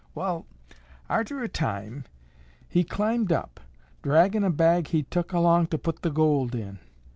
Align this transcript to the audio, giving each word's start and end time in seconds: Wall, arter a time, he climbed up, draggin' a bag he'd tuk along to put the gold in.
Wall, 0.15 0.47
arter 1.11 1.43
a 1.43 1.47
time, 1.47 2.05
he 2.67 2.83
climbed 2.83 3.31
up, 3.31 3.59
draggin' 4.01 4.43
a 4.43 4.49
bag 4.49 4.87
he'd 4.87 5.11
tuk 5.11 5.31
along 5.31 5.67
to 5.67 5.77
put 5.77 6.01
the 6.01 6.09
gold 6.09 6.55
in. 6.55 6.79